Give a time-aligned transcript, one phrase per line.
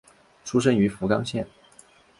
[0.43, 1.45] 出身于福冈县。